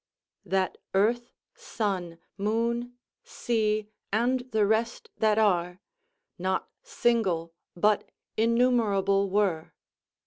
[0.45, 5.79] "That earth, sun, moon, sea, and the rest that are,
[6.39, 9.73] Not single, but innumerable were."